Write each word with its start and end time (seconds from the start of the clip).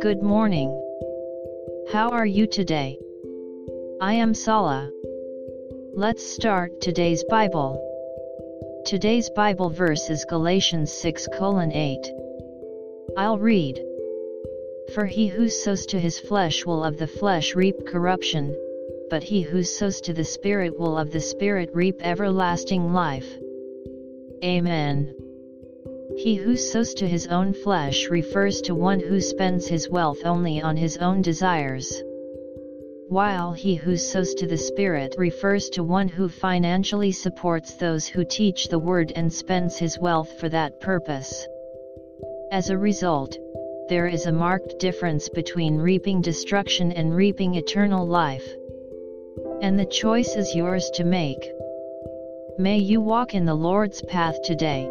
Good 0.00 0.22
morning. 0.22 0.70
How 1.92 2.08
are 2.12 2.24
you 2.24 2.46
today? 2.46 2.98
I 4.00 4.14
am 4.14 4.32
Sala. 4.32 4.90
Let's 5.92 6.24
start 6.24 6.80
today's 6.80 7.22
Bible. 7.24 7.78
Today's 8.86 9.28
Bible 9.36 9.68
verse 9.68 10.08
is 10.08 10.24
Galatians 10.24 10.90
6 10.92 11.28
8. 11.38 11.98
I'll 13.18 13.38
read. 13.38 13.84
For 14.94 15.04
he 15.04 15.26
who 15.26 15.50
sows 15.50 15.84
to 15.86 16.00
his 16.00 16.18
flesh 16.18 16.64
will 16.64 16.82
of 16.84 16.96
the 16.96 17.06
flesh 17.06 17.54
reap 17.54 17.86
corruption, 17.86 18.56
but 19.10 19.22
he 19.22 19.42
who 19.42 19.62
sows 19.62 20.00
to 20.00 20.14
the 20.14 20.24
Spirit 20.24 20.78
will 20.78 20.96
of 20.96 21.10
the 21.10 21.20
Spirit 21.20 21.68
reap 21.74 21.96
everlasting 22.00 22.94
life. 22.94 23.28
Amen. 24.42 25.14
He 26.16 26.34
who 26.34 26.56
sows 26.56 26.92
to 26.94 27.08
his 27.08 27.26
own 27.28 27.54
flesh 27.54 28.10
refers 28.10 28.60
to 28.62 28.74
one 28.74 29.00
who 29.00 29.20
spends 29.20 29.66
his 29.66 29.88
wealth 29.88 30.18
only 30.24 30.60
on 30.60 30.76
his 30.76 30.98
own 30.98 31.22
desires. 31.22 32.02
While 33.08 33.52
he 33.52 33.74
who 33.74 33.96
sows 33.96 34.34
to 34.34 34.46
the 34.46 34.58
Spirit 34.58 35.14
refers 35.16 35.70
to 35.70 35.82
one 35.82 36.08
who 36.08 36.28
financially 36.28 37.10
supports 37.10 37.74
those 37.74 38.06
who 38.06 38.24
teach 38.24 38.68
the 38.68 38.78
Word 38.78 39.12
and 39.16 39.32
spends 39.32 39.78
his 39.78 39.98
wealth 39.98 40.32
for 40.38 40.48
that 40.50 40.78
purpose. 40.80 41.46
As 42.52 42.70
a 42.70 42.78
result, 42.78 43.38
there 43.88 44.06
is 44.06 44.26
a 44.26 44.32
marked 44.32 44.78
difference 44.78 45.28
between 45.28 45.78
reaping 45.78 46.20
destruction 46.20 46.92
and 46.92 47.14
reaping 47.14 47.54
eternal 47.54 48.06
life. 48.06 48.46
And 49.62 49.78
the 49.78 49.86
choice 49.86 50.36
is 50.36 50.54
yours 50.54 50.90
to 50.94 51.04
make. 51.04 51.50
May 52.58 52.78
you 52.78 53.00
walk 53.00 53.34
in 53.34 53.46
the 53.46 53.54
Lord's 53.54 54.02
path 54.02 54.36
today. 54.42 54.90